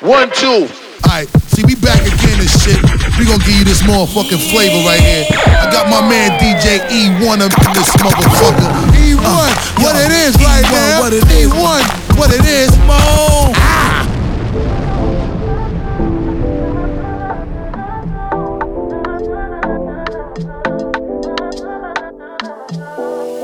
[0.00, 0.66] One, two.
[1.04, 2.80] Alright, see, we back again and shit.
[3.20, 5.26] We gonna give you this motherfucking flavor right here.
[5.28, 8.64] I got my man DJ E1 up in this motherfucker.
[8.96, 11.00] E1, uh, what yo, it is E1, right now.
[11.00, 11.52] What it is.
[11.52, 12.78] E1, what it is.
[12.88, 12.96] Mo.
[12.96, 14.06] Ah.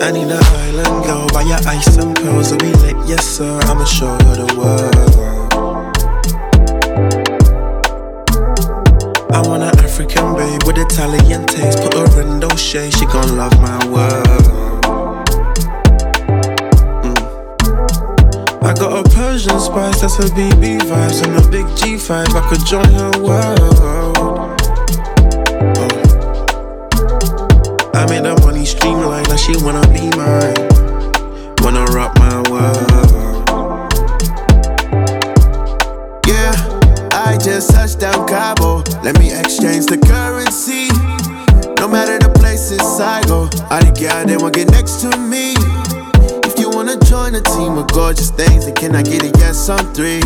[0.01, 3.61] I need an island girl, buy your ice and pearls, so we lit, yes sir.
[3.65, 5.36] I'ma show her the world.
[9.37, 11.83] I want an African babe with Italian taste.
[11.83, 14.25] Put her in those she gon' love my world.
[17.05, 17.19] Mm.
[18.63, 22.35] I got a Persian spice, that's her BB vibes, and a big G5.
[22.35, 23.61] I could join her world.
[23.85, 24.57] Oh.
[27.93, 30.76] I made her money streamline, now she wanna be mine.
[43.77, 45.53] All the girls they won't get next to me.
[46.49, 49.69] If you wanna join a team of gorgeous things, then can I get a yes
[49.69, 50.23] on three?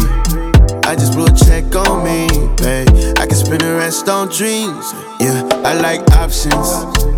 [0.86, 2.28] I just blew a check on me,
[2.62, 2.88] babe.
[3.18, 4.94] I can spend the rest on dreams.
[5.18, 6.68] Yeah, I like options.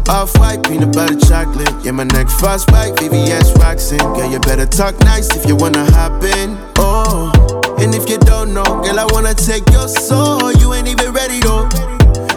[0.08, 1.72] Off white, peanut butter chocolate.
[1.84, 3.98] Yeah, my neck frostbite, VVS Roxin.
[4.16, 6.56] Girl, you better talk nice if you wanna hop in.
[6.78, 7.30] Oh.
[7.78, 10.52] And if you don't know, girl, I wanna take your soul.
[10.52, 11.68] You ain't even ready though.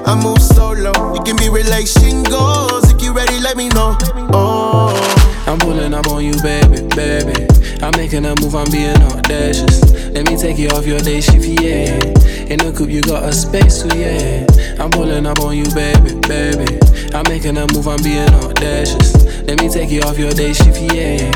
[0.07, 1.15] I move solo.
[1.15, 2.91] It can be relation goals.
[2.91, 3.97] If you ready, let me know.
[4.33, 4.93] Oh.
[5.47, 7.47] I'm pulling up on you, baby, baby.
[7.81, 9.81] I'm making a move, I'm being audacious.
[10.11, 12.01] Let me take you off your day shift, yeah.
[12.49, 14.45] In the coupe, you got a space, so yeah.
[14.79, 16.79] I'm pulling up on you, baby, baby.
[17.13, 19.13] I'm making a move, I'm being audacious.
[19.45, 21.29] Let me take you off your day shift, yeah.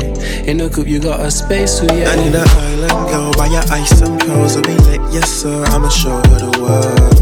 [0.44, 2.10] In the coupe, you got a space, so yeah.
[2.10, 5.64] I need an island girl, buy your ice and pearls, so be lit, yes sir.
[5.66, 7.19] I'ma show her the world.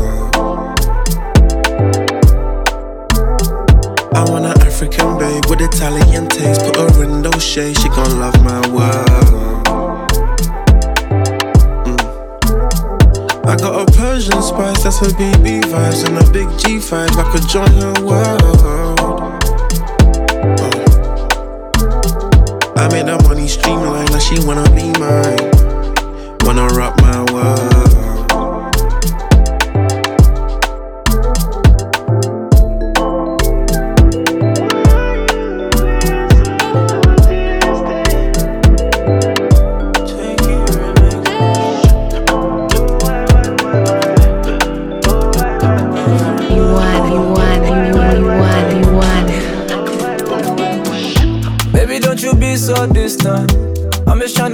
[4.81, 6.61] African babe with Italian taste.
[6.65, 9.67] Put her in those shades, she gon' love my world.
[11.83, 11.99] Mm.
[13.45, 17.11] I got a Persian spice, that's her BB vibes, and a big G5.
[17.11, 18.39] I could join her world.
[22.79, 25.48] I made her money streamline, now she wanna be mine.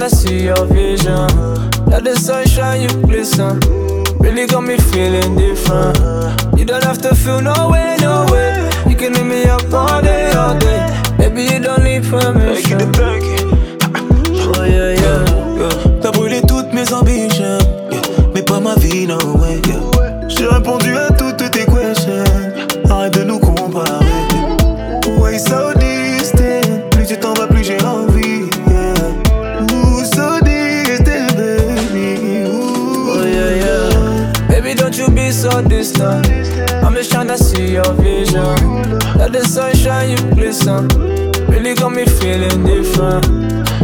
[0.05, 1.25] To see your vision.
[1.87, 3.59] Let the sunshine you glisten.
[4.19, 5.97] Really got me feeling different.
[6.55, 8.69] You don't have to feel no way, no way.
[8.87, 10.85] You can hit me up all day, all day.
[11.17, 12.81] Baby, you don't need permission.
[14.53, 15.25] Oh yeah, yeah.
[15.57, 16.01] yeah.
[16.01, 17.57] T'as brûlé toutes mes ambitions,
[17.89, 18.01] yeah.
[18.31, 19.59] mais pas ma vie, no way.
[19.65, 20.27] Yeah.
[20.27, 22.23] J'ai répondu à toutes tes questions.
[22.91, 24.05] Arrête de nous comparer.
[25.17, 25.73] Why so
[40.11, 40.87] you glisten.
[41.47, 43.25] Really got me feeling different.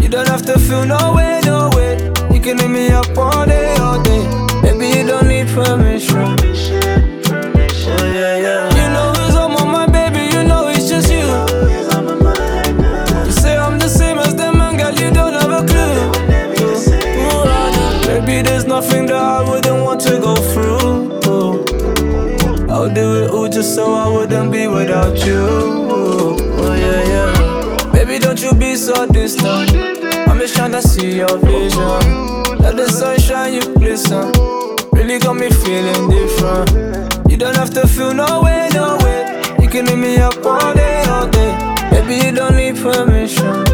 [0.02, 1.94] You don't have to feel no way, no way.
[2.34, 4.24] You can hit me up all day, all day.
[4.62, 6.38] Baby, you don't need permission.
[7.94, 8.76] Oh yeah, yeah.
[8.76, 11.26] You know baby, you know it's just you.
[13.26, 16.22] You say I'm the same as them, man, girl, you don't have a clue.
[18.44, 21.12] There's nothing that I wouldn't want to go through.
[22.70, 25.81] I'll do it all just so I wouldn't be without you.
[30.82, 32.44] See your vision.
[32.60, 34.32] Let the sunshine you glisten.
[34.92, 37.30] Really got me feeling different.
[37.30, 39.42] You don't have to feel no way, no way.
[39.62, 41.76] You can hit me up all day, all day.
[41.92, 43.71] Baby, you don't need permission.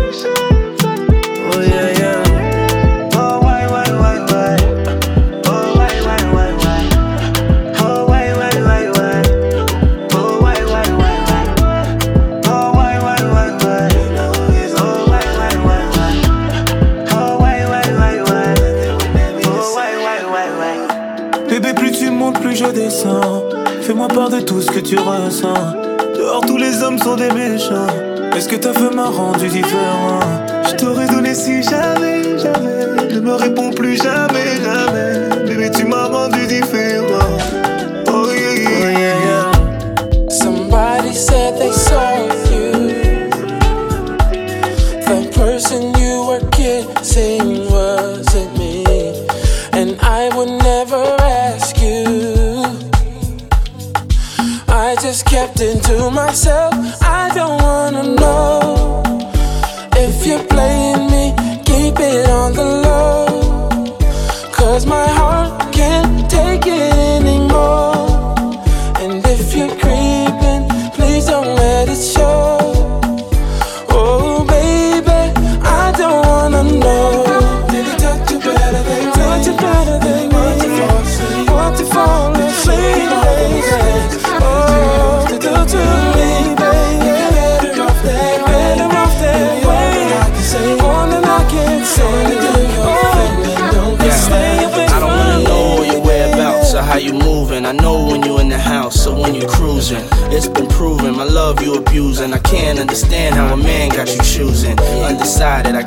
[103.04, 103.47] Understand how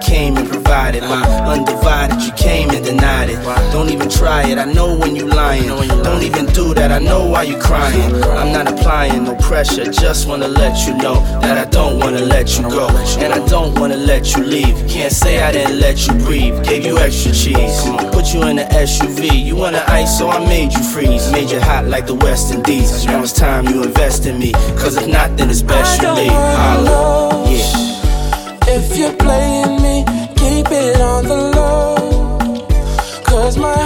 [0.01, 2.23] came and provided my undivided.
[2.23, 3.39] You came and denied it.
[3.73, 4.59] Don't even try it.
[4.59, 5.69] I know when you lying.
[6.03, 6.91] Don't even do that.
[6.91, 8.15] I know why you crying.
[8.41, 9.85] I'm not applying no pressure.
[9.91, 12.89] Just wanna let you know that I don't wanna let you go,
[13.19, 14.75] and I don't wanna let you leave.
[14.89, 16.63] Can't say I didn't let you breathe.
[16.65, 17.83] Gave you extra cheese.
[18.13, 19.45] Put you in the SUV.
[19.49, 21.31] You wanna ice, so I made you freeze.
[21.33, 23.05] Made you hot like the West Indies.
[23.07, 24.53] Now it's time you invest in me.
[24.81, 26.33] Cause if not, then it's best I you leave.
[26.33, 27.51] Holla.
[27.51, 28.77] Yeah.
[28.77, 29.80] if you're playing
[30.41, 32.39] Keep it on the low,
[33.25, 33.80] cause my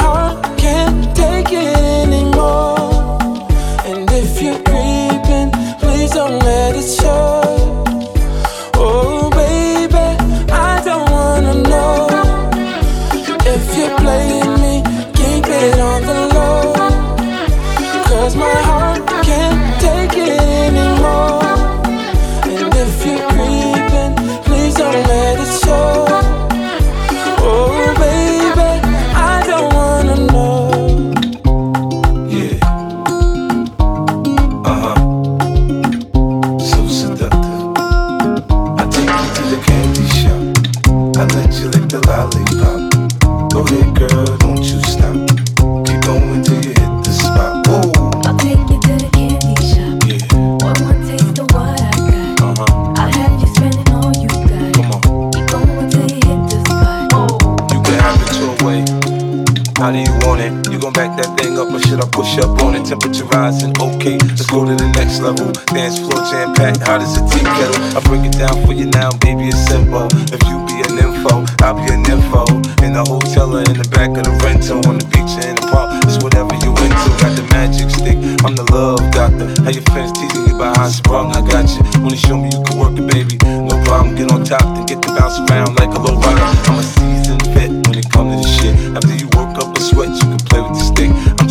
[66.94, 67.82] hot as a tea kettle.
[67.96, 70.06] I break it down for you now, baby, it's simple.
[70.31, 72.46] If you be an info, I'll be an info.
[72.87, 75.56] In the hotel or in the back of the rental, on the beach or in
[75.58, 77.11] the park, it's whatever you into.
[77.19, 79.50] Got the magic stick, I'm the love doctor.
[79.64, 81.82] How your friends teasing you about how sprung, I got you.
[81.99, 83.37] Wanna show me you can work it, baby?
[83.43, 86.47] No problem, get on top, then get to bounce around like a low rider.
[86.70, 88.75] I'm a seasoned vet when it comes to this shit.
[88.94, 89.13] After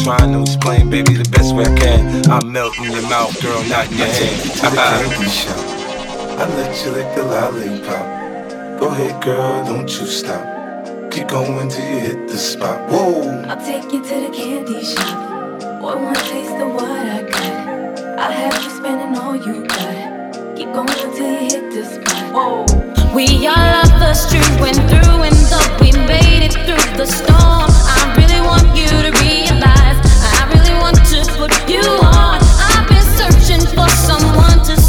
[0.04, 2.30] trying to explain, baby, the best way I can.
[2.30, 4.42] I melt in your mouth, girl, not in your hand.
[4.60, 5.58] To the candy shop,
[6.40, 8.80] I let you lick the lollipop.
[8.80, 10.44] Go ahead, girl, don't you stop.
[11.10, 12.90] Keep going till you hit the spot.
[12.90, 13.44] Whoa.
[13.48, 15.80] I'll take you to the candy shop.
[15.80, 18.20] Boy, One more taste of what I got.
[18.20, 20.58] I'll have you spending all you got.
[20.58, 22.34] Keep going till you hit the spot.
[22.34, 22.66] Whoa.
[23.16, 27.70] We all love the street, and through, and though we made it through the storm,
[27.70, 29.43] I really want you to realize.
[31.44, 32.40] Want put you on.
[32.42, 34.83] I've been searching for someone to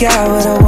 [0.00, 0.59] got what I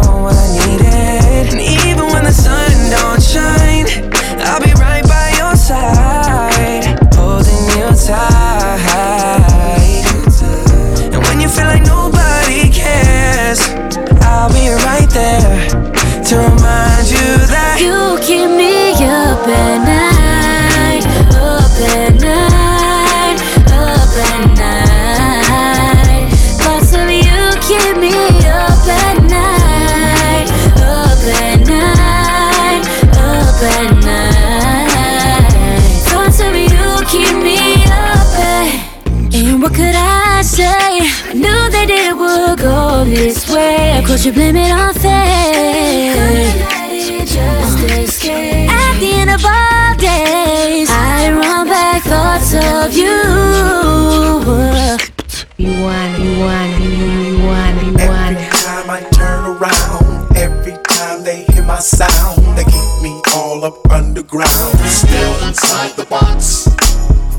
[43.15, 46.17] this way, or could you blame it on fate?
[48.71, 53.05] At the end of all days, I run back thoughts of you.
[55.59, 58.37] You want, you want, you want, you want.
[58.37, 63.63] Every time I turn around, every time they hear my sound, they keep me all
[63.65, 66.65] up underground, still inside the box.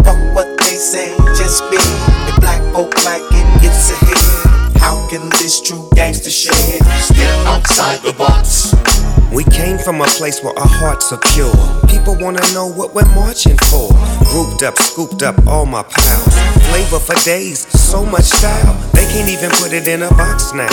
[0.03, 4.52] Fuck what they say, just be the black folk like it gets ahead.
[4.83, 8.75] How can this true gangster shit still outside the box?
[9.31, 11.55] We came from a place where our hearts are pure.
[11.87, 13.87] People wanna know what we're marching for.
[14.27, 16.35] Grouped up, scooped up all my pals.
[16.67, 18.75] Flavor for days, so much style.
[18.91, 20.67] They can't even put it in a box now.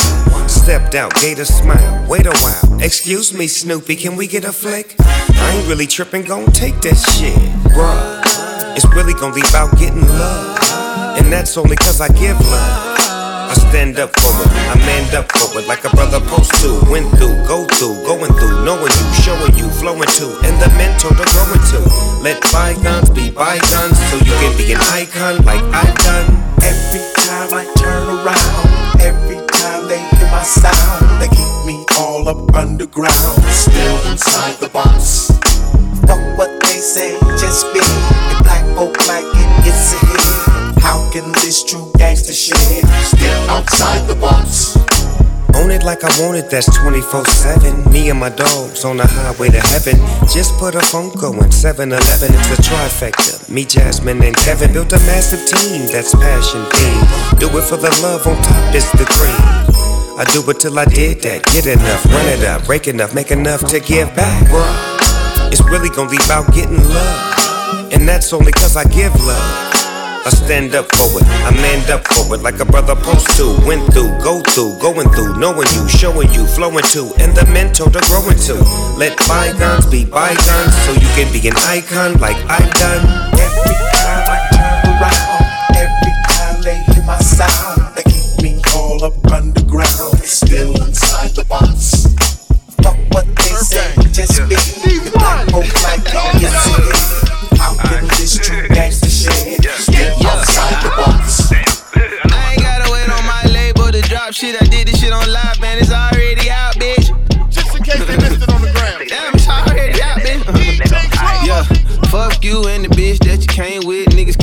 [0.49, 2.05] Stepped out, gave a smile.
[2.09, 2.83] Wait a while.
[2.83, 4.97] Excuse me, Snoopy, can we get a flick?
[4.99, 7.39] I ain't really tripping, gon' take that shit.
[7.73, 8.21] Bruh,
[8.77, 10.59] it's really gon' leave out getting love.
[11.17, 13.20] And that's only cause I give love.
[13.51, 16.79] I stand up for it, I manned up for it like a brother post to.
[16.87, 21.11] Went through, go through, going through, knowing you, showing you, flowing to, and the mentor
[21.11, 21.83] to growing to.
[22.23, 26.31] Let bygones be bygones so you can be an icon like I've done.
[26.63, 32.29] Every time I turn around, every time they hear my sound, they keep me all
[32.31, 35.27] up underground, still inside the box.
[36.07, 40.70] Fuck what they say, just be the black folk like it gets ahead.
[40.81, 44.77] How can this true gangster shit still outside the box?
[45.57, 47.93] Own it like I want it, that's 24 7.
[47.93, 49.97] Me and my dogs on the highway to heaven.
[50.29, 53.49] Just put a phone going 7 Eleven, it's a trifecta.
[53.51, 57.39] Me, Jasmine, and Kevin built a massive team that's passion theme.
[57.39, 59.61] Do it for the love, on top is the cream.
[60.19, 61.45] I do it till I did that.
[61.45, 64.45] Get enough, run it up, break enough, make enough to give back.
[65.53, 67.93] It's really gonna be about getting love.
[67.93, 69.70] And that's only cause I give love.
[70.31, 73.59] I stand up for it, I manned up for it like a brother post to.
[73.67, 77.91] Went through, go through, going through, knowing you, showing you, flowing to, and the mentor
[77.91, 78.55] to growing to.
[78.97, 83.03] Let bygones be bygones so you can be an icon like I've done.
[83.35, 85.50] Every time I turn around,
[112.51, 113.00] you and the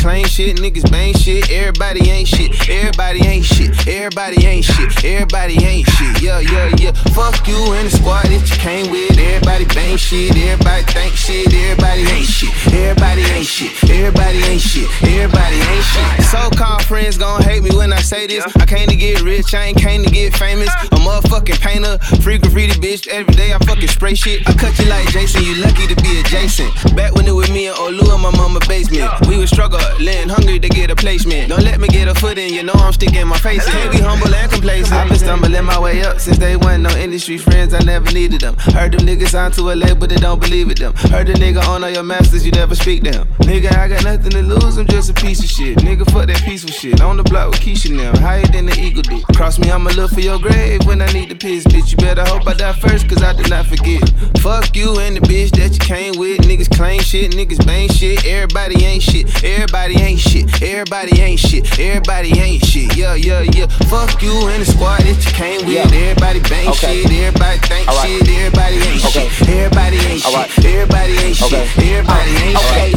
[0.07, 1.51] claim shit, niggas bang shit.
[1.51, 2.69] Everybody ain't shit.
[2.69, 3.75] Everybody ain't shit.
[3.85, 5.03] Everybody ain't shit.
[5.03, 6.21] Everybody ain't shit.
[6.21, 6.93] Yeah, yeah, yeah.
[7.11, 9.19] Fuck you and the squad that you came with.
[9.19, 10.31] Everybody bang shit.
[10.31, 11.51] Everybody think shit.
[11.51, 12.55] Everybody ain't shit.
[12.71, 13.73] Everybody ain't shit.
[13.83, 14.87] Everybody ain't shit.
[15.03, 16.25] Everybody ain't shit.
[16.31, 18.47] So-called friends gon' hate me when I say this.
[18.55, 19.53] I came to get rich.
[19.53, 20.71] I ain't came to get famous.
[20.95, 23.07] A motherfucking painter, free graffiti bitch.
[23.07, 24.47] Every day I fucking spray shit.
[24.47, 25.43] I cut you like Jason.
[25.43, 26.71] You lucky to be adjacent.
[26.95, 29.11] Back when it was me and Olu in my mama basement.
[29.27, 29.51] We was
[29.97, 31.49] struggling, hungry to get a placement.
[31.49, 32.53] Don't let me get a foot in.
[32.53, 33.71] You know I'm sticking my face in.
[33.71, 34.93] Can't be humble and complacent.
[34.93, 36.83] I've been stumbling my way up since day one.
[36.83, 38.55] No industry friends, I never needed them.
[38.57, 40.93] Heard them niggas signed to a label they don't believe it them.
[40.95, 43.27] Heard the nigga on all your masters, you never speak them.
[43.39, 44.77] Nigga, I got nothing to lose.
[44.77, 45.77] I'm just a piece of shit.
[45.79, 47.01] Nigga, fuck that peaceful shit.
[47.01, 49.23] On the block with Keisha now, higher than the eagle did.
[49.35, 51.91] Cross me, I'ma look for your grave when I need the piss, bitch.
[51.91, 54.01] You better hope I die first, cause I did not forget.
[54.39, 56.41] Fuck you and the bitch that you came with.
[56.41, 58.25] Niggas claim shit, niggas bang shit.
[58.25, 59.43] Everybody ain't shit.
[59.43, 60.45] Everybody ain't shit.
[60.61, 61.79] Everybody ain't shit.
[61.79, 62.95] Everybody ain't shit.
[62.95, 63.67] Yeah, yeah, yeah.
[63.87, 65.77] Fuck you and the squad that you came with.
[65.93, 67.03] Everybody bang Okay.
[67.03, 67.11] shit.
[67.11, 68.07] Everybody think right.
[68.07, 68.27] shit.
[68.27, 69.29] Everybody ain't Okay.
[69.29, 69.49] shit.
[69.49, 70.49] Everybody ain't All right.
[70.51, 70.65] shit.
[70.65, 71.67] Everybody ain't Okay.
[71.67, 71.83] shit.
[71.87, 72.96] Everybody ain't Okay, shit.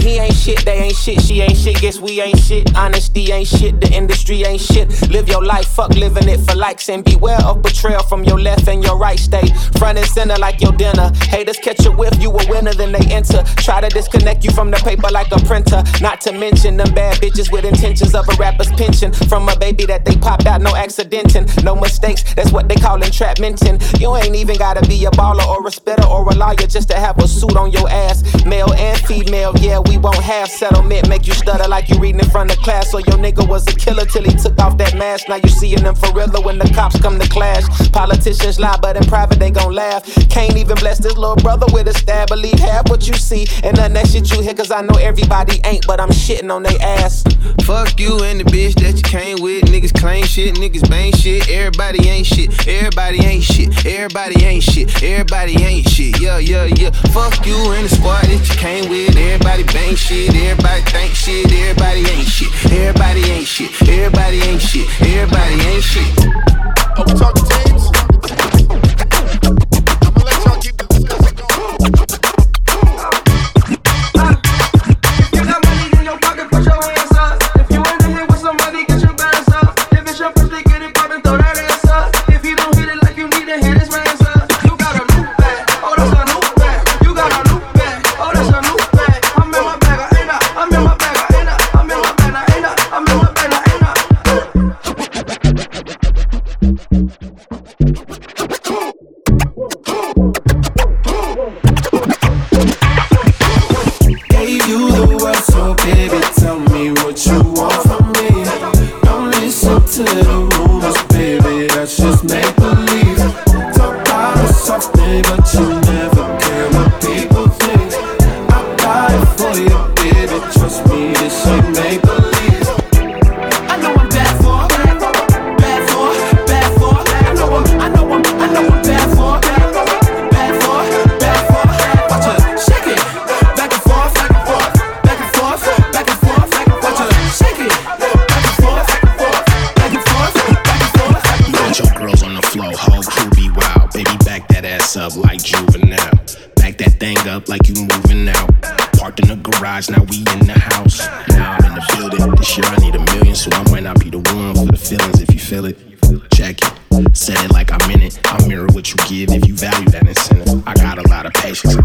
[0.50, 2.76] Shit, they ain't shit, she ain't shit, guess we ain't shit.
[2.76, 4.88] Honesty ain't shit, the industry ain't shit.
[5.11, 8.66] Live your life, fuck living it for likes, and beware of betrayal from your left
[8.69, 9.19] and your right.
[9.19, 9.47] Stay
[9.78, 11.11] front and center like your dinner.
[11.28, 13.42] Haters catch a whiff, you a winner, then they enter.
[13.66, 15.83] Try to disconnect you from the paper like a printer.
[16.00, 19.12] Not to mention them bad bitches with intentions of a rapper's pension.
[19.12, 22.99] From a baby that they popped out, no accidentin', no mistakes, that's what they call
[22.99, 24.00] entrapmentin'.
[24.00, 26.97] You ain't even gotta be a baller or a spitter or a lawyer just to
[26.97, 28.45] have a suit on your ass.
[28.45, 31.09] Male and female, yeah, we won't have settlement.
[31.09, 32.90] Make you stutter like you reading in front of class.
[32.90, 35.28] So your nigga was a killer till he took off that mask.
[35.28, 37.64] Now you seeing them for real when the cops come to clash.
[37.92, 40.04] Politicians lie, but in private they gon' laugh.
[40.28, 42.28] Can't even bless this little brother with a stab.
[42.28, 44.54] Believe half what you see and none that shit you hear.
[44.54, 47.25] Cause I know everybody ain't, but I'm shitting on they ass.
[47.64, 49.64] Fuck you and the bitch that you came with.
[49.64, 51.49] Niggas claim shit, niggas bang shit.
[51.50, 52.66] Everybody ain't shit.
[52.66, 53.85] Everybody ain't shit.
[53.85, 55.02] Everybody ain't shit.
[55.02, 56.20] Everybody ain't shit.
[56.20, 56.90] Yeah, yeah, yeah.
[57.12, 59.16] Fuck you and the squad that you came with.
[59.16, 60.29] Everybody bang shit.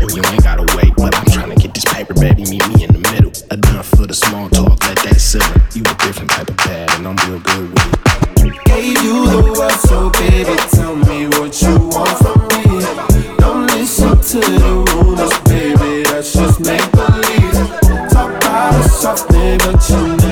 [0.05, 0.93] and you ain't gotta wait.
[0.95, 2.43] But I'm trying to get this paper, baby.
[2.43, 3.31] Meet me in the middle.
[3.51, 5.57] Enough for the small talk, let that simmer.
[5.73, 8.65] You a different type of bad, and I'm real good with it.
[8.65, 12.65] Gave you the world, so baby, tell me what you want from me.
[13.37, 16.03] Don't listen to the rumors, baby.
[16.03, 18.09] That's just make believe.
[18.11, 20.24] Talk about something, but you.